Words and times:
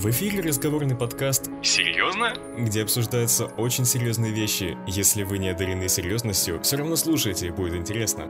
В 0.00 0.08
эфире 0.08 0.40
разговорный 0.40 0.96
подкаст 0.96 1.50
Серьезно? 1.62 2.32
где 2.58 2.84
обсуждаются 2.84 3.44
очень 3.44 3.84
серьезные 3.84 4.32
вещи. 4.32 4.78
Если 4.86 5.24
вы 5.24 5.36
не 5.36 5.50
одарены 5.50 5.90
серьезностью, 5.90 6.58
все 6.62 6.78
равно 6.78 6.96
слушайте, 6.96 7.52
будет 7.52 7.74
интересно. 7.74 8.26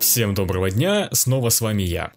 Всем 0.00 0.32
доброго 0.32 0.70
дня, 0.70 1.10
снова 1.12 1.50
с 1.50 1.60
вами 1.60 1.82
я. 1.82 2.12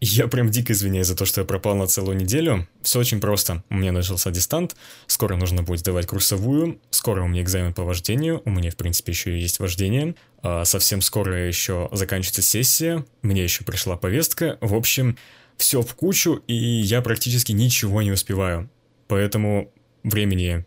Я 0.00 0.28
прям 0.28 0.50
дико 0.50 0.72
извиняюсь 0.72 1.08
за 1.08 1.16
то, 1.16 1.24
что 1.24 1.40
я 1.40 1.44
пропал 1.44 1.74
на 1.74 1.88
целую 1.88 2.16
неделю. 2.16 2.68
Все 2.82 3.00
очень 3.00 3.20
просто. 3.20 3.64
У 3.68 3.74
меня 3.74 3.90
начался 3.90 4.30
дистант, 4.30 4.76
скоро 5.08 5.34
нужно 5.34 5.64
будет 5.64 5.80
сдавать 5.80 6.06
курсовую, 6.06 6.78
скоро 6.90 7.24
у 7.24 7.26
меня 7.26 7.42
экзамен 7.42 7.74
по 7.74 7.82
вождению, 7.82 8.40
у 8.44 8.50
меня, 8.50 8.70
в 8.70 8.76
принципе, 8.76 9.10
еще 9.10 9.36
и 9.36 9.40
есть 9.40 9.58
вождение. 9.58 10.14
А 10.42 10.64
совсем 10.64 11.00
скоро 11.00 11.48
еще 11.48 11.88
заканчивается 11.90 12.42
сессия, 12.42 13.04
мне 13.22 13.42
еще 13.42 13.64
пришла 13.64 13.96
повестка. 13.96 14.58
В 14.60 14.76
общем, 14.76 15.16
все 15.56 15.82
в 15.82 15.94
кучу, 15.94 16.42
и 16.46 16.54
я 16.54 17.02
практически 17.02 17.52
ничего 17.52 18.02
не 18.02 18.12
успеваю. 18.12 18.70
Поэтому 19.08 19.72
времени 20.02 20.64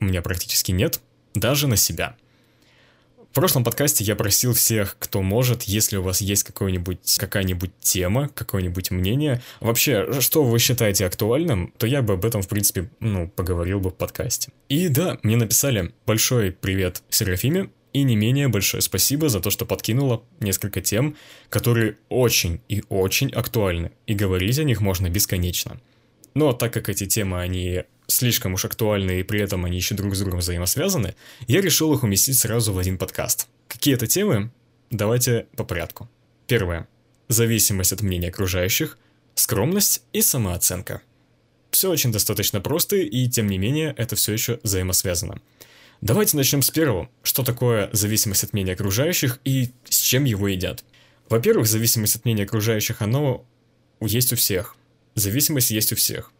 у 0.00 0.04
меня 0.04 0.22
практически 0.22 0.72
нет, 0.72 1.00
даже 1.34 1.66
на 1.66 1.76
себя. 1.76 2.16
В 3.30 3.34
прошлом 3.34 3.62
подкасте 3.62 4.04
я 4.04 4.16
просил 4.16 4.54
всех, 4.54 4.96
кто 4.98 5.22
может, 5.22 5.62
если 5.64 5.96
у 5.96 6.02
вас 6.02 6.20
есть 6.20 6.44
какой-нибудь, 6.44 7.18
какая-нибудь 7.18 7.70
тема, 7.78 8.30
какое-нибудь 8.30 8.90
мнение, 8.90 9.42
вообще, 9.60 10.20
что 10.20 10.42
вы 10.42 10.58
считаете 10.58 11.06
актуальным, 11.06 11.72
то 11.76 11.86
я 11.86 12.02
бы 12.02 12.14
об 12.14 12.24
этом, 12.24 12.42
в 12.42 12.48
принципе, 12.48 12.90
ну, 13.00 13.28
поговорил 13.28 13.80
бы 13.80 13.90
в 13.90 13.94
подкасте. 13.94 14.50
И 14.68 14.88
да, 14.88 15.18
мне 15.22 15.36
написали 15.36 15.92
большой 16.06 16.52
привет 16.52 17.02
Серафиме, 17.10 17.70
и 17.92 18.02
не 18.02 18.16
менее 18.16 18.48
большое 18.48 18.82
спасибо 18.82 19.28
за 19.28 19.40
то, 19.40 19.50
что 19.50 19.66
подкинула 19.66 20.22
несколько 20.40 20.80
тем, 20.80 21.16
которые 21.48 21.96
очень 22.08 22.60
и 22.68 22.84
очень 22.88 23.30
актуальны, 23.30 23.92
и 24.06 24.14
говорить 24.14 24.58
о 24.58 24.64
них 24.64 24.80
можно 24.80 25.08
бесконечно. 25.08 25.80
Но 26.34 26.52
так 26.52 26.72
как 26.72 26.88
эти 26.88 27.06
темы, 27.06 27.40
они 27.40 27.84
слишком 28.06 28.54
уж 28.54 28.64
актуальны 28.64 29.20
и 29.20 29.22
при 29.22 29.40
этом 29.40 29.64
они 29.64 29.76
еще 29.76 29.94
друг 29.94 30.14
с 30.14 30.20
другом 30.20 30.40
взаимосвязаны, 30.40 31.14
я 31.46 31.60
решил 31.60 31.92
их 31.94 32.02
уместить 32.02 32.38
сразу 32.38 32.72
в 32.72 32.78
один 32.78 32.98
подкаст. 32.98 33.48
Какие 33.68 33.94
это 33.94 34.06
темы? 34.06 34.50
Давайте 34.90 35.46
по 35.56 35.64
порядку. 35.64 36.08
Первое. 36.46 36.88
Зависимость 37.28 37.92
от 37.92 38.00
мнения 38.00 38.28
окружающих, 38.28 38.98
скромность 39.34 40.02
и 40.12 40.22
самооценка. 40.22 41.02
Все 41.70 41.90
очень 41.90 42.10
достаточно 42.10 42.60
просто, 42.62 42.96
и 42.96 43.28
тем 43.28 43.46
не 43.46 43.58
менее 43.58 43.94
это 43.98 44.16
все 44.16 44.32
еще 44.32 44.58
взаимосвязано. 44.62 45.40
Давайте 46.00 46.36
начнем 46.36 46.62
с 46.62 46.70
первого. 46.70 47.08
Что 47.24 47.42
такое 47.42 47.90
зависимость 47.92 48.44
от 48.44 48.52
мнения 48.52 48.74
окружающих 48.74 49.40
и 49.44 49.70
с 49.88 49.98
чем 49.98 50.24
его 50.24 50.46
едят? 50.46 50.84
Во-первых, 51.28 51.66
зависимость 51.66 52.16
от 52.16 52.24
мнения 52.24 52.44
окружающих, 52.44 53.02
оно 53.02 53.44
есть 54.00 54.32
у 54.32 54.36
всех. 54.36 54.76
Зависимость 55.16 55.72
есть 55.72 55.92
у 55.92 55.96
всех. 55.96 56.32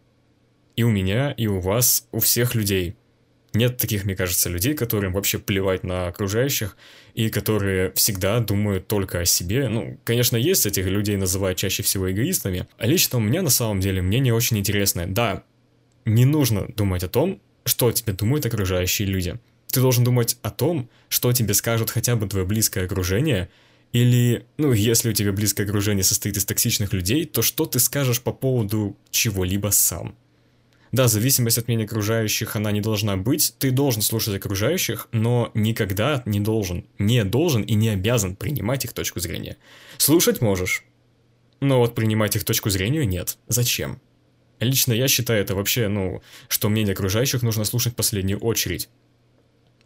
И 0.77 0.83
у 0.83 0.89
меня, 0.89 1.31
и 1.31 1.47
у 1.47 1.59
вас, 1.59 2.07
у 2.13 2.19
всех 2.21 2.55
людей. 2.55 2.95
Нет 3.53 3.77
таких, 3.77 4.05
мне 4.05 4.15
кажется, 4.15 4.47
людей, 4.47 4.75
которым 4.75 5.11
вообще 5.11 5.39
плевать 5.39 5.83
на 5.83 6.07
окружающих 6.07 6.77
и 7.13 7.29
которые 7.29 7.91
всегда 7.93 8.39
думают 8.39 8.87
только 8.87 9.19
о 9.19 9.25
себе. 9.25 9.67
Ну, 9.67 9.99
конечно, 10.05 10.37
есть 10.37 10.65
этих 10.67 10.85
людей, 10.85 11.17
называют 11.17 11.57
чаще 11.57 11.83
всего 11.83 12.09
эгоистами. 12.09 12.67
А 12.77 12.87
лично 12.87 13.17
у 13.17 13.21
меня 13.21 13.41
на 13.41 13.49
самом 13.49 13.81
деле 13.81 14.01
мнение 14.01 14.33
очень 14.33 14.57
интересное. 14.57 15.05
Да, 15.07 15.43
не 16.05 16.23
нужно 16.23 16.67
думать 16.67 17.03
о 17.03 17.09
том, 17.09 17.41
что 17.65 17.87
о 17.87 17.93
тебе 17.93 18.13
думают 18.13 18.45
окружающие 18.45 19.07
люди. 19.07 19.39
Ты 19.71 19.81
должен 19.81 20.03
думать 20.03 20.37
о 20.41 20.49
том, 20.49 20.89
что 21.09 21.31
тебе 21.31 21.53
скажут 21.53 21.89
хотя 21.89 22.15
бы 22.15 22.27
твое 22.27 22.45
близкое 22.45 22.85
окружение, 22.85 23.49
или, 23.91 24.45
ну, 24.57 24.71
если 24.71 25.09
у 25.09 25.13
тебя 25.13 25.31
близкое 25.31 25.63
окружение 25.63 26.03
состоит 26.03 26.37
из 26.37 26.45
токсичных 26.45 26.93
людей, 26.93 27.25
то 27.25 27.41
что 27.41 27.65
ты 27.65 27.79
скажешь 27.79 28.21
по 28.21 28.31
поводу 28.31 28.95
чего-либо 29.09 29.69
сам? 29.69 30.15
Да, 30.91 31.07
зависимость 31.07 31.57
от 31.57 31.67
мнения 31.67 31.85
окружающих, 31.85 32.55
она 32.55 32.71
не 32.71 32.81
должна 32.81 33.15
быть. 33.15 33.53
Ты 33.59 33.71
должен 33.71 34.01
слушать 34.01 34.35
окружающих, 34.35 35.07
но 35.11 35.51
никогда 35.53 36.23
не 36.25 36.39
должен, 36.39 36.85
не 36.97 37.23
должен 37.23 37.61
и 37.61 37.75
не 37.75 37.89
обязан 37.89 38.35
принимать 38.35 38.85
их 38.85 38.93
точку 38.93 39.19
зрения. 39.19 39.57
Слушать 39.97 40.41
можешь, 40.41 40.83
но 41.59 41.79
вот 41.79 41.93
принимать 41.93 42.35
их 42.35 42.43
точку 42.43 42.69
зрения 42.69 43.05
нет. 43.05 43.37
Зачем? 43.47 44.01
Лично 44.59 44.93
я 44.93 45.07
считаю 45.07 45.41
это 45.41 45.55
вообще, 45.55 45.87
ну, 45.87 46.21
что 46.47 46.69
мнение 46.69 46.93
окружающих 46.93 47.41
нужно 47.43 47.63
слушать 47.63 47.93
в 47.93 47.95
последнюю 47.95 48.39
очередь. 48.39 48.89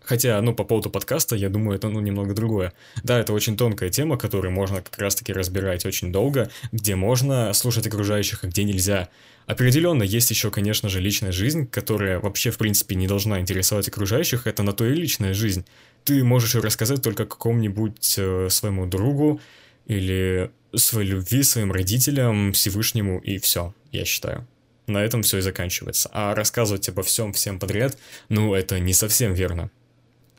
Хотя, 0.03 0.41
ну, 0.41 0.53
по 0.53 0.65
поводу 0.65 0.89
подкаста, 0.89 1.35
я 1.35 1.49
думаю, 1.49 1.77
это, 1.77 1.87
ну, 1.87 2.01
немного 2.01 2.33
другое. 2.33 2.73
Да, 3.03 3.19
это 3.19 3.31
очень 3.31 3.55
тонкая 3.55 3.89
тема, 3.89 4.17
которую 4.17 4.51
можно 4.51 4.81
как 4.81 4.97
раз-таки 4.97 5.31
разбирать 5.31 5.85
очень 5.85 6.11
долго, 6.11 6.51
где 6.71 6.95
можно 6.95 7.53
слушать 7.53 7.87
окружающих, 7.87 8.43
а 8.43 8.47
где 8.47 8.65
нельзя. 8.65 9.09
Определенно, 9.45 10.03
есть 10.03 10.29
еще, 10.29 10.51
конечно 10.51 10.89
же, 10.89 10.99
личная 10.99 11.31
жизнь, 11.31 11.67
которая 11.67 12.19
вообще, 12.19 12.51
в 12.51 12.57
принципе, 12.57 12.95
не 12.95 13.07
должна 13.07 13.39
интересовать 13.39 13.87
окружающих, 13.87 14.45
это 14.45 14.63
на 14.63 14.73
то 14.73 14.85
и 14.85 14.93
личная 14.93 15.33
жизнь. 15.33 15.65
Ты 16.03 16.23
можешь 16.23 16.55
ее 16.55 16.61
рассказать 16.61 17.01
только 17.01 17.25
какому-нибудь 17.25 18.15
э, 18.17 18.47
своему 18.49 18.85
другу 18.85 19.39
или 19.85 20.51
своей 20.75 21.11
любви, 21.11 21.43
своим 21.43 21.71
родителям, 21.71 22.51
Всевышнему, 22.51 23.19
и 23.19 23.37
все, 23.37 23.73
я 23.91 24.03
считаю. 24.03 24.45
На 24.87 25.03
этом 25.03 25.23
все 25.23 25.37
и 25.37 25.41
заканчивается. 25.41 26.09
А 26.11 26.35
рассказывать 26.35 26.89
обо 26.89 27.03
всем 27.03 27.31
всем 27.33 27.59
подряд, 27.59 27.97
ну, 28.29 28.53
это 28.53 28.79
не 28.79 28.93
совсем 28.93 29.33
верно. 29.33 29.71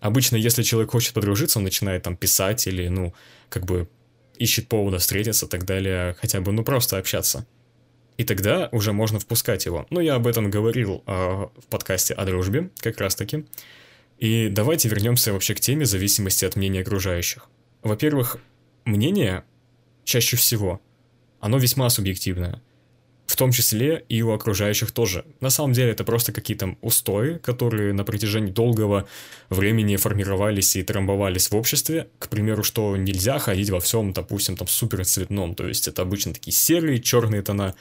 Обычно, 0.01 0.37
если 0.37 0.63
человек 0.63 0.91
хочет 0.91 1.15
подружиться, 1.15 1.59
он 1.59 1.65
начинает 1.65 2.03
там 2.03 2.17
писать 2.17 2.67
или, 2.67 2.89
ну, 2.89 3.15
как 3.49 3.65
бы 3.65 3.89
ищет 4.37 4.69
повода 4.69 4.99
встретиться 4.99 5.47
и 5.47 5.49
так 5.49 5.65
далее, 5.65 6.15
хотя 6.21 6.41
бы, 6.41 6.53
ну, 6.53 6.63
просто 6.63 6.99
общаться. 6.99 7.47
И 8.19 8.25
тогда 8.25 8.69
уже 8.71 8.93
можно 8.93 9.19
впускать 9.19 9.65
его. 9.65 9.87
Ну, 9.91 10.01
я 10.01 10.17
об 10.17 10.27
этом 10.27 10.51
говорил 10.51 11.03
э, 11.07 11.13
в 11.13 11.67
подкасте 11.71 12.13
о 12.13 12.25
дружбе, 12.27 12.71
как 12.79 12.99
раз-таки. 12.99 13.47
И 14.19 14.49
давайте 14.49 14.89
вернемся 14.89 15.33
вообще 15.33 15.55
к 15.55 15.61
теме 15.61 15.87
зависимости 15.87 16.45
от 16.45 16.55
мнения 16.55 16.83
окружающих. 16.83 17.49
Во-первых, 17.83 18.37
мнение 18.85 19.43
чаще 20.05 20.37
всего, 20.37 20.81
оно 21.41 21.57
весьма 21.57 21.89
субъективное– 21.89 22.63
в 23.35 23.37
том 23.37 23.51
числе 23.51 24.05
и 24.09 24.23
у 24.23 24.31
окружающих 24.31 24.93
тоже. 24.93 25.25
На 25.41 25.51
самом 25.51 25.73
деле 25.73 25.91
это 25.91 26.05
просто 26.05 26.31
какие-то 26.31 26.77
устои, 26.83 27.39
которые 27.39 27.93
на 27.93 28.05
протяжении 28.05 28.53
долгого 28.53 29.09
времени 29.51 29.97
формировались 29.97 30.77
и 30.77 30.85
трамбовались 30.85 31.51
в 31.51 31.57
обществе. 31.57 32.07
К 32.21 32.29
примеру, 32.29 32.63
что 32.63 32.97
нельзя 32.97 33.41
ходить 33.41 33.71
во 33.71 33.81
всем, 33.81 34.13
допустим, 34.13 34.57
там 34.57 34.69
супер 34.69 35.03
то 35.57 35.67
есть 35.67 35.89
это 35.89 36.03
обычно 36.03 36.33
такие 36.33 36.53
серые, 36.53 37.03
черные 37.03 37.43
тона. 37.43 37.75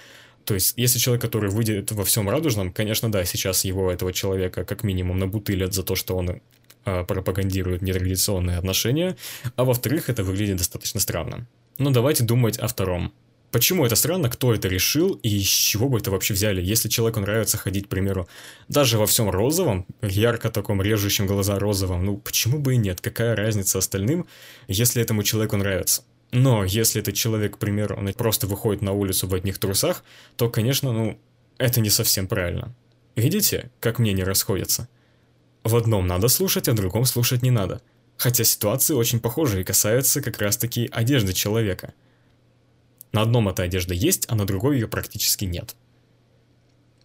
То 0.43 0.55
есть, 0.55 0.73
если 0.75 0.97
человек, 0.97 1.21
который 1.21 1.51
выйдет 1.51 1.91
во 1.91 2.03
всем 2.03 2.27
радужном, 2.27 2.73
конечно, 2.73 3.11
да, 3.11 3.23
сейчас 3.23 3.63
его, 3.63 3.91
этого 3.91 4.11
человека, 4.11 4.65
как 4.65 4.83
минимум, 4.83 5.19
набутылят 5.19 5.75
за 5.75 5.83
то, 5.83 5.93
что 5.93 6.17
он 6.17 6.41
э, 6.85 7.03
пропагандирует 7.03 7.83
нетрадиционные 7.83 8.57
отношения, 8.57 9.17
а 9.55 9.65
во-вторых, 9.65 10.09
это 10.09 10.23
выглядит 10.23 10.57
достаточно 10.57 10.99
странно. 10.99 11.45
Но 11.77 11.91
давайте 11.91 12.23
думать 12.23 12.57
о 12.57 12.67
втором. 12.67 13.13
Почему 13.53 13.85
это 13.85 13.95
странно, 13.95 14.31
кто 14.31 14.51
это 14.51 14.67
решил 14.67 15.13
и 15.21 15.29
из 15.29 15.45
чего 15.45 15.87
бы 15.87 15.99
это 15.99 16.09
вообще 16.09 16.33
взяли? 16.33 16.59
Если 16.59 16.89
человеку 16.89 17.19
нравится 17.19 17.55
ходить, 17.55 17.85
к 17.85 17.87
примеру, 17.87 18.27
даже 18.67 18.97
во 18.97 19.05
всем 19.05 19.29
розовом, 19.29 19.85
ярко 20.01 20.49
таком 20.49 20.81
режущем 20.81 21.27
глаза 21.27 21.59
розовом, 21.59 22.03
ну 22.03 22.17
почему 22.17 22.57
бы 22.57 22.73
и 22.73 22.77
нет? 22.77 22.99
Какая 22.99 23.35
разница 23.35 23.77
остальным, 23.77 24.25
если 24.67 25.03
этому 25.03 25.21
человеку 25.21 25.55
нравится? 25.55 26.01
Но 26.31 26.63
если 26.63 26.99
этот 26.99 27.13
человек, 27.13 27.57
к 27.57 27.59
примеру, 27.59 27.95
он 27.95 28.11
просто 28.13 28.47
выходит 28.47 28.81
на 28.81 28.91
улицу 28.91 29.27
в 29.27 29.35
одних 29.35 29.59
трусах, 29.59 30.03
то, 30.35 30.49
конечно, 30.49 30.91
ну, 30.91 31.19
это 31.59 31.79
не 31.79 31.91
совсем 31.91 32.27
правильно. 32.27 32.75
Видите, 33.15 33.69
как 33.79 33.99
мнения 33.99 34.23
расходятся? 34.23 34.89
В 35.63 35.75
одном 35.75 36.07
надо 36.07 36.27
слушать, 36.27 36.67
а 36.67 36.71
в 36.71 36.75
другом 36.75 37.05
слушать 37.05 37.43
не 37.43 37.51
надо. 37.51 37.83
Хотя 38.17 38.45
ситуации 38.45 38.95
очень 38.95 39.19
похожи 39.19 39.61
и 39.61 39.63
касаются 39.63 40.23
как 40.23 40.39
раз-таки 40.39 40.89
одежды 40.91 41.33
человека– 41.33 41.93
на 43.13 43.21
одном 43.21 43.47
эта 43.47 43.63
одежда 43.63 43.93
есть, 43.93 44.25
а 44.27 44.35
на 44.35 44.45
другой 44.45 44.75
ее 44.75 44.87
практически 44.87 45.45
нет. 45.45 45.75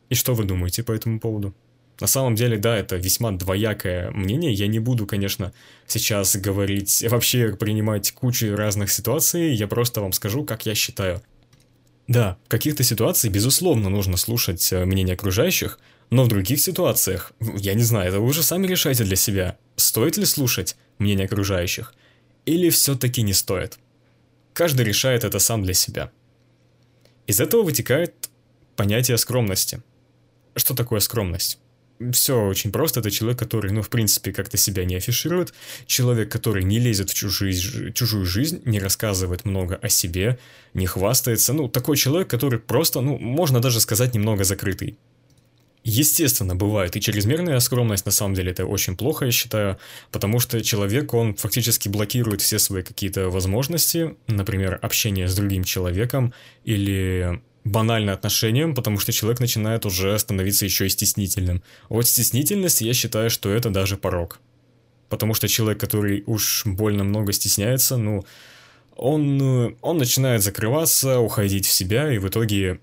И 0.09 0.15
что 0.15 0.35
вы 0.35 0.45
думаете 0.45 0.83
по 0.83 0.93
этому 0.93 1.21
поводу? 1.21 1.55
На 2.01 2.07
самом 2.07 2.37
деле, 2.37 2.59
да, 2.59 2.77
это 2.77 2.97
весьма 2.97 3.33
двоякое 3.33 4.11
мнение. 4.13 4.53
Я 4.53 4.69
не 4.69 4.79
буду, 4.79 5.07
конечно, 5.07 5.53
сейчас 5.87 6.37
говорить, 6.37 7.05
вообще 7.09 7.55
принимать 7.55 8.13
кучу 8.13 8.55
разных 8.55 8.91
ситуаций. 8.91 9.55
Я 9.55 9.67
просто 9.67 10.01
вам 10.01 10.13
скажу, 10.13 10.45
как 10.45 10.65
я 10.65 10.75
считаю. 10.75 11.21
Да, 12.07 12.39
в 12.47 12.49
каких-то 12.49 12.85
ситуациях, 12.85 13.35
безусловно, 13.35 13.91
нужно 13.91 14.17
слушать 14.17 14.73
э, 14.73 14.85
мнение 14.87 15.15
окружающих, 15.15 15.79
но 16.09 16.25
в 16.25 16.29
других 16.29 16.59
ситуациях, 16.59 17.33
я 17.41 17.75
не 17.75 17.83
знаю, 17.83 18.09
это 18.09 18.21
вы 18.21 18.29
уже 18.29 18.43
сами 18.43 18.67
решайте 18.67 19.05
для 19.05 19.17
себя, 19.17 19.59
стоит 19.77 20.17
ли 20.17 20.25
слушать 20.25 20.77
мнение 20.99 21.27
окружающих, 21.27 21.95
или 22.47 22.71
все-таки 22.71 23.21
не 23.21 23.35
стоит. 23.35 23.79
Каждый 24.59 24.85
решает 24.85 25.23
это 25.23 25.39
сам 25.39 25.63
для 25.63 25.73
себя. 25.73 26.11
Из 27.29 27.39
этого 27.39 27.63
вытекает 27.63 28.29
понятие 28.75 29.17
скромности. 29.17 29.81
Что 30.57 30.75
такое 30.75 30.99
скромность? 30.99 31.61
все 32.13 32.45
очень 32.45 32.73
просто. 32.73 33.01
Это 33.01 33.11
человек, 33.11 33.39
который, 33.39 33.71
ну, 33.73 33.83
в 33.83 33.89
принципе, 33.89 34.33
как-то 34.33 34.57
себя 34.57 34.85
не 34.85 34.97
афиширует. 34.97 35.55
Человек, 35.87 36.33
который 36.33 36.65
не 36.65 36.81
лезет 36.81 37.11
в 37.11 37.15
чужие, 37.15 37.93
чужую 37.93 38.27
жизнь, 38.27 38.61
не 38.65 38.81
рассказывает 38.81 39.45
много 39.45 39.77
о 39.77 39.89
себе, 39.89 40.39
не 40.75 40.87
хвастается. 40.87 41.53
Ну, 41.53 41.69
такой 41.69 41.97
человек, 41.97 42.29
который 42.29 42.59
просто, 42.59 43.01
ну, 43.01 43.17
можно 43.17 43.61
даже 43.61 43.81
сказать, 43.81 44.15
немного 44.15 44.43
закрытый. 44.43 44.99
Естественно, 45.91 46.55
бывает 46.55 46.95
и 46.97 47.01
чрезмерная 47.01 47.59
скромность, 47.61 48.05
на 48.05 48.13
самом 48.13 48.35
деле 48.35 48.51
это 48.51 48.67
очень 48.67 48.95
плохо, 48.95 49.25
я 49.25 49.33
считаю, 49.33 49.79
потому 50.13 50.39
что 50.39 50.63
человек, 50.63 51.15
он 51.15 51.35
фактически 51.35 51.89
блокирует 51.89 52.43
все 52.43 52.59
свои 52.59 52.83
какие-то 52.83 53.31
возможности, 53.31 54.15
например, 54.27 54.79
общение 54.83 55.29
с 55.29 55.35
другим 55.35 55.65
человеком 55.65 56.35
или 56.63 57.41
банальное 57.65 58.13
отношением, 58.13 58.75
потому 58.75 58.99
что 58.99 59.13
человек 59.13 59.41
начинает 59.41 59.87
уже 59.87 60.19
становиться 60.19 60.67
еще 60.67 60.85
и 60.85 60.91
стеснительным. 60.91 61.63
Вот 61.89 62.07
стеснительность, 62.07 62.83
я 62.83 62.93
считаю, 62.93 63.31
что 63.31 63.49
это 63.49 63.71
даже 63.71 63.97
порог. 63.97 64.41
Потому 65.09 65.33
что 65.33 65.49
человек, 65.49 65.81
который 65.81 66.23
уж 66.27 66.67
больно 66.67 67.03
много 67.03 67.33
стесняется, 67.33 67.97
ну, 67.97 68.27
он, 68.95 69.75
он 69.81 69.97
начинает 69.97 70.43
закрываться, 70.43 71.19
уходить 71.19 71.65
в 71.65 71.73
себя, 71.73 72.13
и 72.13 72.19
в 72.19 72.29
итоге 72.29 72.79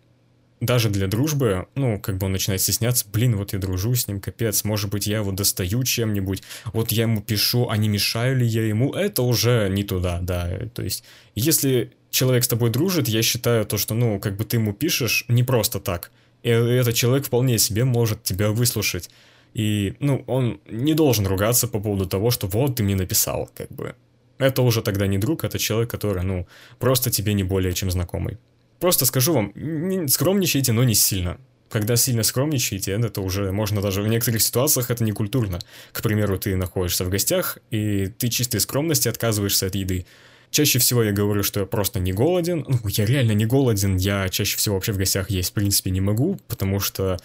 даже 0.62 0.90
для 0.90 1.07
дружбы, 1.07 1.68
ну, 1.75 2.00
как 2.00 2.18
бы 2.18 2.28
он 2.28 2.31
начинает 2.31 2.62
стесняться, 2.62 3.06
блин, 3.12 3.36
вот 3.36 3.54
я 3.54 3.60
дружу 3.60 3.94
с 3.94 4.07
ним, 4.07 4.22
капец, 4.22 4.63
может 4.63 4.90
быть, 4.90 5.07
я 5.07 5.18
его 5.18 5.31
достаю 5.31 5.84
чем-нибудь, 5.84 6.44
вот 6.74 6.92
я 6.92 7.04
ему 7.04 7.22
пишу, 7.22 7.69
а 7.69 7.78
не 7.78 7.90
мешаю 7.90 8.38
ли 8.38 8.46
я 8.46 8.66
ему, 8.66 8.94
это 8.94 9.22
уже 9.22 9.69
не 9.69 9.84
туда, 9.84 10.19
да, 10.22 10.50
то 10.74 10.81
есть, 10.81 11.04
если 11.36 11.92
человек 12.10 12.44
с 12.44 12.48
тобой 12.48 12.69
дружит, 12.69 13.07
я 13.07 13.22
считаю 13.22 13.66
то, 13.66 13.78
что, 13.78 13.94
ну, 13.94 14.19
как 14.19 14.38
бы 14.38 14.46
ты 14.46 14.57
ему 14.57 14.74
пишешь 14.74 15.25
не 15.28 15.44
просто 15.44 15.80
так, 15.80 16.12
и 16.44 16.50
этот 16.50 16.96
человек 16.96 17.25
вполне 17.25 17.58
себе 17.58 17.84
может 17.84 18.24
тебя 18.24 18.51
выслушать, 18.51 19.10
и, 19.54 19.96
ну, 20.00 20.24
он 20.28 20.60
не 20.69 20.94
должен 20.94 21.28
ругаться 21.28 21.68
по 21.68 21.80
поводу 21.80 22.08
того, 22.08 22.30
что 22.31 22.48
вот 22.48 22.75
ты 22.75 22.84
мне 22.84 22.96
написал, 22.96 23.50
как 23.56 23.72
бы. 23.72 23.96
Это 24.38 24.62
уже 24.62 24.81
тогда 24.81 25.08
не 25.08 25.18
друг, 25.18 25.46
это 25.46 25.58
человек, 25.58 25.90
который, 25.90 26.24
ну, 26.24 26.46
просто 26.78 27.10
тебе 27.10 27.34
не 27.34 27.44
более 27.44 27.72
чем 27.72 27.90
знакомый. 27.90 28.38
Просто 28.80 29.06
скажу 29.06 29.33
вам, 29.33 30.07
скромничайте, 30.07 30.72
но 30.72 30.83
не 30.83 30.95
сильно. 30.95 31.38
Когда 31.69 31.95
сильно 31.95 32.24
скромничаете, 32.24 32.92
это 32.92 33.22
уже 33.22 33.51
можно 33.51 33.81
даже 33.81 34.01
в 34.01 34.07
некоторых 34.07 34.42
ситуациях 34.42 34.92
это 34.92 35.04
не 35.04 35.12
культурно. 35.12 35.60
К 35.92 36.01
примеру, 36.01 36.38
ты 36.38 36.56
находишься 36.56 37.04
в 37.04 37.10
гостях, 37.10 37.57
и 37.72 38.07
ты 38.07 38.30
чистой 38.30 38.60
скромности 38.60 39.07
отказываешься 39.07 39.68
от 39.68 39.75
еды. 39.75 40.06
Чаще 40.51 40.80
всего 40.80 41.04
я 41.04 41.12
говорю, 41.12 41.44
что 41.44 41.62
я 41.62 41.66
просто 41.66 42.00
не 42.00 42.13
голоден. 42.13 42.66
Ну, 42.68 42.80
я 42.88 43.06
реально 43.06 43.33
не 43.33 43.45
голоден, 43.45 43.98
я 43.98 44.30
чаще 44.30 44.57
всего 44.57 44.75
вообще 44.75 44.94
в 44.94 44.98
гостях 44.98 45.30
есть 45.30 45.50
в 45.50 45.54
принципе 45.54 45.92
не 45.92 46.01
могу, 46.01 46.39
потому 46.48 46.80
что 46.80 47.18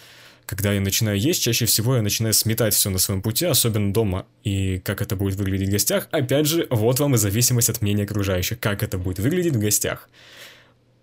когда 0.45 0.73
я 0.73 0.81
начинаю 0.81 1.17
есть, 1.17 1.41
чаще 1.41 1.65
всего 1.65 1.95
я 1.95 2.01
начинаю 2.01 2.33
сметать 2.33 2.73
все 2.73 2.89
на 2.89 2.99
своем 2.99 3.21
пути, 3.21 3.45
особенно 3.45 3.93
дома. 3.93 4.25
И 4.43 4.79
как 4.79 5.01
это 5.01 5.15
будет 5.15 5.35
выглядеть 5.35 5.69
в 5.69 5.71
гостях, 5.71 6.09
опять 6.11 6.45
же, 6.45 6.67
вот 6.69 6.99
вам 6.99 7.15
и 7.15 7.17
зависимость 7.17 7.69
от 7.69 7.81
мнения 7.81 8.03
окружающих, 8.03 8.59
как 8.59 8.83
это 8.83 8.97
будет 8.97 9.19
выглядеть 9.19 9.55
в 9.55 9.59
гостях. 9.59 10.09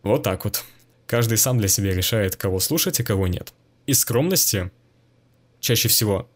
Вот 0.02 0.22
так 0.22 0.44
вот. 0.44 0.64
Каждый 1.06 1.38
сам 1.38 1.58
для 1.58 1.68
себя 1.68 1.94
решает, 1.94 2.36
кого 2.36 2.60
слушать 2.60 3.00
и 3.00 3.04
кого 3.04 3.26
нет. 3.26 3.54
Из 3.86 4.00
скромности, 4.00 4.70
чаще 5.60 5.88
всего, 5.88 6.28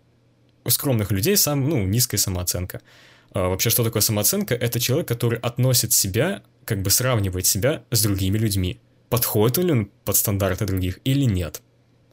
у 0.64 0.70
скромных 0.70 1.10
людей 1.10 1.36
сам, 1.36 1.68
ну, 1.68 1.84
низкая 1.84 2.18
самооценка. 2.18 2.80
А 3.32 3.48
вообще, 3.48 3.70
что 3.70 3.84
такое 3.84 4.02
самооценка? 4.02 4.54
Это 4.54 4.80
человек, 4.80 5.08
который 5.08 5.38
относит 5.38 5.92
себя, 5.92 6.42
как 6.64 6.82
бы 6.82 6.90
сравнивает 6.90 7.46
себя 7.46 7.82
с 7.90 8.02
другими 8.02 8.38
людьми. 8.38 8.80
Подходит 9.08 9.58
ли 9.58 9.72
он 9.72 9.90
под 10.04 10.16
стандарты 10.16 10.64
других 10.64 10.98
или 11.04 11.24
нет. 11.24 11.60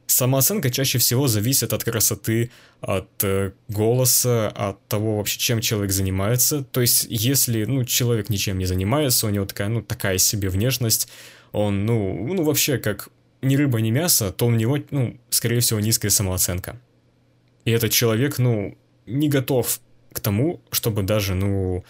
Самооценка 0.08 0.72
чаще 0.72 0.98
всего 0.98 1.28
зависит 1.28 1.72
от 1.72 1.84
красоты, 1.84 2.52
от 2.82 3.10
э, 3.24 3.52
голоса, 3.68 4.50
от 4.50 4.86
того 4.88 5.18
вообще, 5.18 5.38
чем 5.40 5.62
человек 5.62 5.92
занимается. 5.92 6.64
То 6.64 6.82
есть, 6.82 7.06
если 7.10 7.64
ну, 7.66 7.86
человек 7.86 8.30
ничем 8.30 8.58
не 8.58 8.66
занимается, 8.66 9.28
у 9.28 9.30
него 9.30 9.46
такая, 9.46 9.70
ну, 9.70 9.84
такая 9.84 10.18
себе 10.18 10.50
внешность, 10.50 11.10
он, 11.52 11.86
ну, 11.86 12.34
ну 12.34 12.44
вообще 12.44 12.78
как 12.78 13.10
ни 13.42 13.56
рыба, 13.56 13.80
ни 13.82 13.92
мясо, 13.92 14.32
то 14.32 14.48
у 14.48 14.52
него, 14.52 14.78
ну, 14.92 15.18
скорее 15.30 15.60
всего, 15.60 15.80
низкая 15.80 16.12
самооценка. 16.12 16.80
И 17.66 17.72
этот 17.72 17.92
человек, 17.92 18.40
ну, 18.40 18.78
не 19.06 19.30
готов 19.30 19.80
к 20.12 20.20
тому, 20.20 20.62
чтобы 20.72 21.04
даже, 21.04 21.36
ну, 21.36 21.84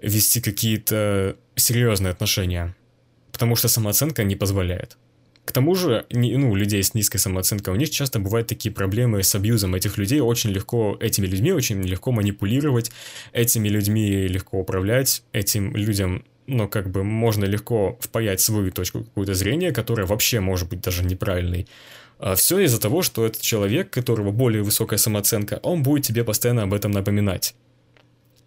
вести 0.00 0.40
какие-то 0.40 1.36
серьезные 1.54 2.12
отношения. 2.12 2.74
Потому 3.32 3.56
что 3.56 3.68
самооценка 3.68 4.24
не 4.24 4.36
позволяет. 4.36 4.96
К 5.44 5.52
тому 5.52 5.74
же, 5.74 6.06
не, 6.10 6.36
ну, 6.36 6.54
людей 6.54 6.82
с 6.82 6.94
низкой 6.94 7.18
самооценкой, 7.18 7.72
у 7.72 7.76
них 7.76 7.90
часто 7.90 8.18
бывают 8.18 8.48
такие 8.48 8.74
проблемы 8.74 9.22
с 9.22 9.34
абьюзом 9.34 9.74
этих 9.74 9.96
людей. 9.96 10.20
Очень 10.20 10.50
легко, 10.50 10.96
этими 11.00 11.26
людьми 11.26 11.52
очень 11.52 11.82
легко 11.82 12.10
манипулировать, 12.10 12.90
этими 13.32 13.68
людьми 13.68 14.26
легко 14.26 14.58
управлять, 14.58 15.22
этим 15.32 15.76
людям 15.76 16.24
но 16.46 16.68
как 16.68 16.90
бы 16.90 17.04
можно 17.04 17.44
легко 17.44 17.98
впаять 18.00 18.40
свою 18.40 18.70
точку 18.70 19.04
какое-то 19.04 19.34
зрения, 19.34 19.72
которая 19.72 20.06
вообще 20.06 20.40
может 20.40 20.68
быть 20.68 20.80
даже 20.80 21.04
неправильной. 21.04 21.66
А 22.18 22.34
все 22.34 22.60
из-за 22.60 22.80
того, 22.80 23.02
что 23.02 23.26
этот 23.26 23.42
человек, 23.42 23.90
которого 23.90 24.30
более 24.30 24.62
высокая 24.62 24.98
самооценка, 24.98 25.60
он 25.62 25.82
будет 25.82 26.04
тебе 26.04 26.24
постоянно 26.24 26.62
об 26.62 26.72
этом 26.72 26.92
напоминать. 26.92 27.54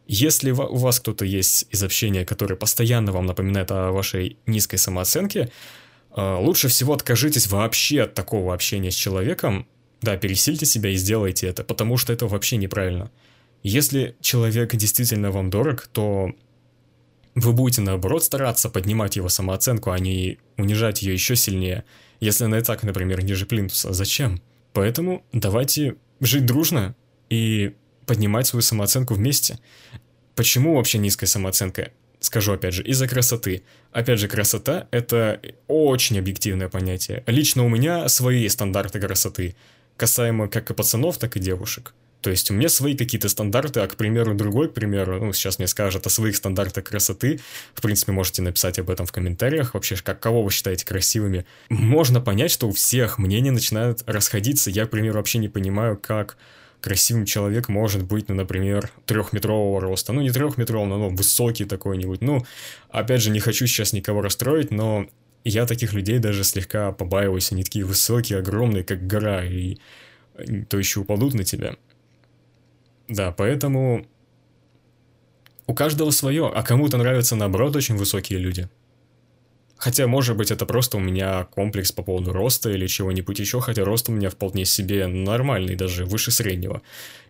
Если 0.08 0.50
у 0.50 0.76
вас 0.76 1.00
кто-то 1.00 1.24
есть 1.24 1.68
из 1.70 1.84
общения, 1.84 2.26
который 2.26 2.58
постоянно 2.58 3.12
вам 3.12 3.28
напоминает 3.28 3.70
о 3.72 3.92
вашей 3.92 4.38
низкой 4.48 4.78
самооценке, 4.78 5.52
а, 6.12 6.40
лучше 6.40 6.68
всего 6.68 6.94
откажитесь 6.94 7.48
вообще 7.48 8.02
от 8.02 8.16
такого 8.16 8.54
общения 8.54 8.90
с 8.90 8.96
человеком. 8.96 9.68
Да, 10.02 10.18
пересильте 10.18 10.66
себя 10.66 10.90
и 10.90 10.96
сделайте 10.96 11.48
это, 11.48 11.64
потому 11.64 11.98
что 11.98 12.12
это 12.12 12.26
вообще 12.26 12.58
неправильно. 12.58 13.12
Если 13.62 14.16
человек 14.22 14.76
действительно 14.76 15.30
вам 15.30 15.50
дорог, 15.50 15.88
то 15.88 16.32
вы 17.40 17.54
будете, 17.54 17.82
наоборот, 17.82 18.24
стараться 18.24 18.70
поднимать 18.70 19.16
его 19.16 19.30
самооценку, 19.30 19.92
а 19.92 20.00
не 20.00 20.40
унижать 20.58 21.02
ее 21.02 21.14
еще 21.14 21.36
сильнее, 21.36 21.84
если 22.20 22.46
она 22.46 22.60
и 22.60 22.64
так, 22.64 22.84
например, 22.84 23.24
ниже 23.24 23.46
плинтуса. 23.46 23.94
Зачем? 23.94 24.42
Поэтому 24.74 25.24
давайте 25.32 25.96
жить 26.20 26.46
дружно 26.46 26.96
и 27.30 27.76
поднимать 28.06 28.48
свою 28.48 28.62
самооценку 28.62 29.14
вместе. 29.14 29.60
Почему 30.36 30.76
вообще 30.76 30.98
низкая 30.98 31.28
самооценка? 31.28 31.92
Скажу 32.20 32.54
опять 32.54 32.74
же, 32.74 32.84
из-за 32.84 33.08
красоты. 33.08 33.64
Опять 33.92 34.20
же, 34.20 34.28
красота– 34.28 34.88
это 34.92 35.40
очень 35.68 36.20
объективное 36.20 36.68
понятие. 36.68 37.24
Лично 37.28 37.64
у 37.64 37.70
меня 37.70 38.10
свои 38.10 38.48
стандарты 38.50 39.00
красоты, 39.00 39.56
касаемо 39.96 40.50
как 40.50 40.70
и 40.70 40.74
пацанов, 40.74 41.18
так 41.18 41.38
и 41.38 41.40
девушек. 41.40 41.94
То 42.22 42.30
есть 42.30 42.52
у 42.52 42.54
меня 42.54 42.68
свои 42.68 42.98
какие-то 42.98 43.30
стандарты, 43.30 43.80
а, 43.80 43.88
к 43.88 43.96
примеру, 43.96 44.36
другой, 44.36 44.70
к 44.70 44.74
примеру, 44.74 45.24
ну, 45.24 45.34
сейчас 45.34 45.58
мне 45.58 45.68
скажет 45.68 46.06
о 46.06 46.10
своих 46.10 46.36
стандартах 46.36 46.84
красоты. 46.84 47.40
В 47.74 47.82
принципе, 47.82 48.12
можете 48.12 48.42
написать 48.42 48.78
об 48.80 48.90
этом 48.90 49.06
в 49.06 49.12
комментариях. 49.12 49.74
Вообще, 49.74 49.96
как, 49.96 50.20
кого 50.20 50.44
вы 50.44 50.52
считаете 50.52 50.86
красивыми? 50.86 51.46
Можно 51.70 52.20
понять, 52.20 52.52
что 52.52 52.68
у 52.68 52.72
всех 52.72 53.20
мнения 53.20 53.52
начинают 53.52 54.04
расходиться. 54.06 54.70
Я, 54.70 54.86
к 54.86 54.90
примеру, 54.90 55.18
вообще 55.18 55.38
не 55.38 55.48
понимаю, 55.48 55.98
как 55.98 56.38
красивым 56.82 57.26
человек 57.26 57.70
может 57.70 58.04
быть, 58.04 58.30
ну, 58.30 58.36
например, 58.36 58.92
трехметрового 59.06 59.82
роста. 59.82 60.12
Ну, 60.14 60.22
не 60.22 60.32
трехметрового, 60.32 60.88
но 60.88 61.10
высокий 61.10 61.66
такой-нибудь. 61.66 62.22
Ну, 62.22 62.46
опять 62.90 63.22
же, 63.22 63.32
не 63.32 63.40
хочу 63.40 63.66
сейчас 63.68 63.94
никого 63.94 64.22
расстроить, 64.22 64.72
но 64.72 65.08
я 65.44 65.66
таких 65.66 65.94
людей 65.94 66.20
даже 66.20 66.44
слегка 66.44 66.92
побаиваюсь. 66.92 67.52
Они 67.52 67.64
такие 67.64 67.86
высокие, 67.86 68.40
огромные, 68.40 68.84
как 68.84 69.08
гора, 69.08 69.46
и 69.46 69.78
то 70.70 70.78
еще 70.78 71.02
упадут 71.02 71.34
на 71.34 71.44
тебя. 71.44 71.76
Да, 73.10 73.32
поэтому 73.32 74.06
у 75.66 75.74
каждого 75.74 76.12
свое, 76.12 76.48
а 76.48 76.64
кому-то 76.64 76.98
нравятся, 76.98 77.36
наоборот, 77.36 77.76
очень 77.76 77.96
высокие 77.96 78.40
люди. 78.40 78.70
Хотя, 79.78 80.08
может 80.08 80.38
быть, 80.38 80.52
это 80.52 80.66
просто 80.66 80.98
у 80.98 81.00
меня 81.00 81.46
комплекс 81.46 81.92
по 81.92 82.04
поводу 82.04 82.34
роста 82.34 82.70
или 82.70 82.86
чего-нибудь 82.86 83.40
еще, 83.40 83.62
хотя 83.62 83.84
рост 83.84 84.10
у 84.10 84.12
меня 84.12 84.30
вполне 84.30 84.66
себе 84.66 85.08
нормальный, 85.08 85.76
даже 85.76 86.06
выше 86.06 86.32
среднего. 86.32 86.82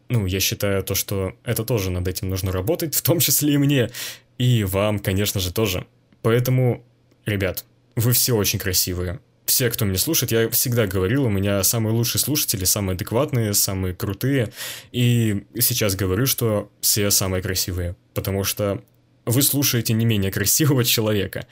Ну, 0.09 0.25
я 0.25 0.39
считаю 0.39 0.83
то, 0.83 0.95
что 0.95 1.33
это 1.43 1.63
тоже 1.63 1.91
над 1.91 2.07
этим 2.07 2.29
нужно 2.29 2.51
работать, 2.51 2.95
в 2.95 3.01
том 3.01 3.19
числе 3.19 3.53
и 3.53 3.57
мне, 3.57 3.89
и 4.37 4.63
вам, 4.63 4.99
конечно 4.99 5.39
же, 5.39 5.53
тоже. 5.53 5.85
Поэтому, 6.23 6.83
ребят, 7.25 7.63
вы 7.95 8.11
все 8.11 8.35
очень 8.35 8.59
красивые 8.59 9.19
все, 9.49 9.69
кто 9.71 9.83
меня 9.83 9.97
слушает, 9.97 10.31
я 10.31 10.49
всегда 10.49 10.85
говорил, 10.85 11.25
у 11.25 11.29
меня 11.29 11.63
самые 11.63 11.93
лучшие 11.93 12.21
слушатели, 12.21 12.65
самые 12.65 12.93
адекватные, 12.93 13.53
самые 13.53 13.95
крутые. 13.95 14.51
И 14.91 15.43
сейчас 15.59 15.95
говорю, 15.95 16.27
что 16.27 16.71
все 16.81 17.09
самые 17.09 17.41
красивые, 17.41 17.95
потому 18.13 18.43
что 18.43 18.81
вы 19.25 19.41
слушаете 19.41 19.93
не 19.93 20.05
менее 20.05 20.31
красивого 20.31 20.83
человека. 20.83 21.47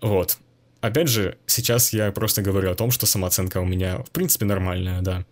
Вот. 0.00 0.38
Опять 0.80 1.08
же, 1.08 1.38
сейчас 1.46 1.92
я 1.92 2.10
просто 2.10 2.42
говорю 2.42 2.70
о 2.70 2.74
том, 2.74 2.90
что 2.90 3.06
самооценка 3.06 3.58
у 3.58 3.64
меня, 3.64 3.98
в 3.98 4.10
принципе, 4.10 4.44
нормальная, 4.44 5.00
да. 5.00 5.24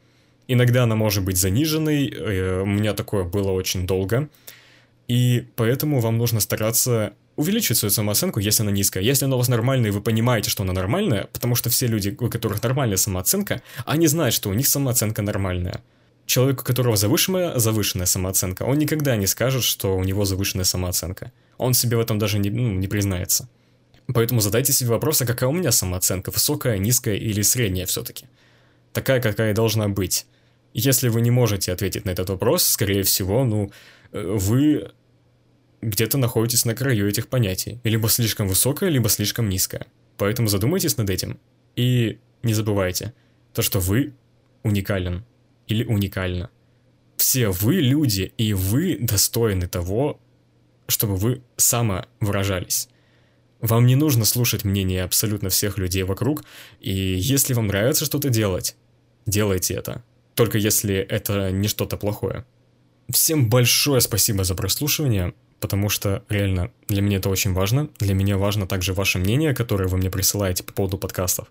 Иногда 0.47 0.85
она 0.85 0.95
может 0.95 1.25
быть 1.25 1.37
заниженной, 1.37 2.09
э, 2.09 2.61
у 2.63 2.67
меня 2.67 2.95
такое 2.95 3.25
было 3.25 3.51
очень 3.51 3.87
долго, 3.87 4.29
и 5.09 5.47
поэтому 5.57 6.01
вам 6.01 6.17
нужно 6.17 6.41
стараться 6.41 7.15
увеличивать 7.37 7.79
свою 7.79 7.91
самооценку, 7.91 8.41
если 8.41 8.63
она 8.63 8.73
низкая. 8.73 9.03
Если 9.03 9.25
она 9.25 9.35
у 9.37 9.39
вас 9.39 9.49
нормальная, 9.49 9.91
и 9.91 9.93
вы 9.93 10.01
понимаете, 10.01 10.51
что 10.51 10.63
она 10.63 10.73
нормальная, 10.73 11.29
потому 11.33 11.55
что 11.55 11.71
все 11.71 11.87
люди, 11.87 12.17
у 12.19 12.31
которых 12.31 12.63
нормальная 12.63 12.97
самооценка, 12.97 13.63
они 13.85 14.07
знают, 14.07 14.35
что 14.35 14.51
у 14.51 14.55
них 14.55 14.69
самооценка 14.69 15.23
нормальная. 15.23 15.83
человек, 16.27 16.63
у 16.63 16.65
которого 16.65 16.97
завышенная, 16.97 17.59
завышенная 17.59 18.07
самооценка, 18.07 18.63
он 18.63 18.79
никогда 18.79 19.17
не 19.17 19.27
скажет, 19.27 19.63
что 19.63 19.97
у 19.97 20.05
него 20.05 20.25
завышенная 20.25 20.65
самооценка. 20.65 21.33
Он 21.59 21.75
себе 21.75 21.97
в 21.97 22.01
этом 22.01 22.19
даже 22.19 22.39
не, 22.39 22.51
ну, 22.51 22.73
не 22.73 22.89
признается. 22.89 23.49
Поэтому 24.13 24.41
задайте 24.41 24.73
себе 24.73 24.91
вопрос, 24.91 25.23
а 25.23 25.27
какая 25.27 25.49
у 25.49 25.53
меня 25.53 25.73
самооценка, 25.73 26.31
высокая, 26.31 26.79
низкая 26.79 27.17
или 27.17 27.43
средняя 27.43 27.87
все-таки? 27.87 28.27
Такая, 28.93 29.21
какая 29.21 29.55
должна 29.55 29.89
быть. 29.89 30.27
Если 30.73 31.09
вы 31.09 31.21
не 31.21 31.31
можете 31.31 31.73
ответить 31.73 32.05
на 32.05 32.11
этот 32.11 32.31
вопрос, 32.31 32.65
скорее 32.65 33.03
всего, 33.03 33.45
ну, 33.45 33.71
э, 34.13 34.23
вы 34.23 34.91
где-то 35.89 36.19
находитесь 36.19 36.65
на 36.65 36.75
краю 36.75 37.09
этих 37.09 37.29
понятий. 37.29 37.81
Либо 37.85 38.09
слишком 38.09 38.49
высокая, 38.49 38.91
либо 38.91 39.09
слишком 39.09 39.49
низкая. 39.49 39.87
Поэтому 40.17 40.49
задумайтесь 40.49 40.97
над 40.97 41.11
этим. 41.11 41.39
И 41.77 42.19
не 42.43 42.55
забывайте, 42.55 43.13
то, 43.53 43.63
что 43.63 43.81
вы 43.81 44.15
уникален 44.63 45.25
или 45.67 45.85
уникальна. 45.85 46.51
Все 47.17 47.49
вы 47.49 47.75
люди, 47.77 48.33
и 48.37 48.53
вы 48.55 48.99
достойны 49.01 49.69
того, 49.69 50.21
чтобы 50.89 51.17
вы 51.17 51.43
самовыражались. 51.57 52.89
Вам 53.61 53.87
не 53.87 53.97
нужно 53.97 54.25
слушать 54.25 54.65
мнение 54.65 55.05
абсолютно 55.05 55.49
всех 55.49 55.79
людей 55.79 56.03
вокруг, 56.03 56.45
и 56.81 56.93
если 56.93 57.55
вам 57.55 57.69
нравится 57.69 58.05
что-то 58.05 58.29
делать, 58.29 58.77
делайте 59.27 59.75
это. 59.75 60.05
Только 60.35 60.59
если 60.59 60.97
это 60.97 61.51
не 61.51 61.69
что-то 61.69 61.97
плохое. 61.97 62.45
Всем 63.09 63.49
большое 63.49 64.01
спасибо 64.01 64.45
за 64.45 64.55
прослушивание 64.55 65.35
потому 65.65 65.89
что 65.89 66.23
реально 66.29 66.71
для 66.89 67.01
меня 67.01 67.17
это 67.17 67.31
очень 67.31 67.55
важно. 67.55 67.89
Для 67.99 68.13
меня 68.13 68.37
важно 68.37 68.67
также 68.67 68.93
ваше 68.93 69.19
мнение, 69.19 69.55
которое 69.55 69.89
вы 69.89 69.97
мне 69.97 70.11
присылаете 70.11 70.63
по 70.63 70.75
поводу 70.75 70.99
подкастов. 70.99 71.49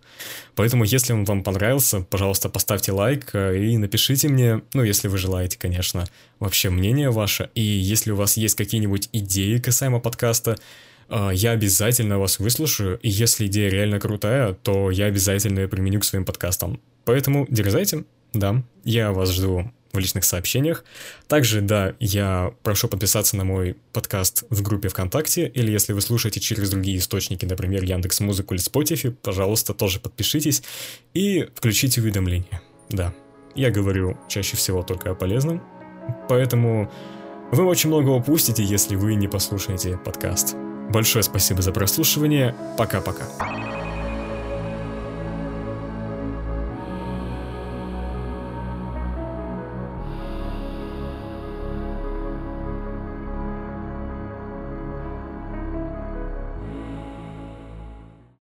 Поэтому, 0.54 0.84
если 0.84 1.14
он 1.14 1.26
вам 1.26 1.44
понравился, 1.44 2.02
пожалуйста, 2.02 2.48
поставьте 2.48 2.92
лайк 2.92 3.32
э, 3.34 3.58
и 3.58 3.76
напишите 3.76 4.30
мне, 4.30 4.62
ну, 4.76 4.84
если 4.84 5.08
вы 5.08 5.18
желаете, 5.18 5.58
конечно, 5.58 6.06
вообще 6.40 6.70
мнение 6.70 7.10
ваше. 7.10 7.50
И 7.56 7.64
если 7.64 8.12
у 8.12 8.16
вас 8.16 8.38
есть 8.38 8.54
какие-нибудь 8.54 9.10
идеи 9.14 9.58
касаемо 9.58 10.00
подкаста, 10.00 10.58
э, 11.10 11.30
я 11.34 11.50
обязательно 11.50 12.20
вас 12.20 12.38
выслушаю, 12.38 13.00
и 13.00 13.10
если 13.10 13.48
идея 13.48 13.72
реально 13.72 14.00
крутая, 14.00 14.54
то 14.54 14.92
я 14.92 15.06
обязательно 15.06 15.62
ее 15.62 15.68
применю 15.68 16.02
к 16.02 16.06
своим 16.06 16.24
подкастам. 16.24 16.80
Поэтому 17.04 17.48
дерзайте, 17.50 18.04
да, 18.32 18.62
я 18.84 19.12
вас 19.12 19.32
жду 19.32 19.72
в 19.94 20.00
личных 20.00 20.26
сообщениях. 20.26 20.84
Также, 21.28 21.62
да, 21.62 21.94
я 22.00 22.54
прошу 22.64 22.88
подписаться 22.88 23.38
на 23.38 23.44
мой 23.44 23.78
подкаст 23.94 24.44
в 24.50 24.62
группе 24.64 24.90
ВКонтакте, 24.90 25.48
или 25.48 25.72
если 25.72 25.94
вы 25.94 26.02
слушаете 26.02 26.40
через 26.40 26.72
другие 26.72 26.98
источники, 26.98 27.46
например, 27.46 27.84
Яндекс 27.84 28.20
Музыку 28.20 28.56
или 28.56 28.62
Spotify, 28.62 29.12
пожалуйста, 29.12 29.74
тоже 29.74 30.00
подпишитесь 30.00 30.64
и 31.14 31.48
включите 31.56 32.02
уведомления. 32.02 32.62
Да, 32.90 33.14
я 33.56 33.70
говорю 33.70 34.18
чаще 34.28 34.58
всего 34.58 34.82
только 34.82 35.12
о 35.12 35.16
полезном, 35.16 35.64
поэтому 36.28 36.92
вы 37.52 37.64
очень 37.66 37.90
много 37.90 38.10
упустите, 38.10 38.64
если 38.64 38.96
вы 38.96 39.14
не 39.14 39.28
послушаете 39.28 39.98
подкаст. 39.98 40.56
Большое 40.90 41.24
спасибо 41.24 41.62
за 41.62 41.72
прослушивание. 41.72 42.56
Пока-пока. 42.78 43.73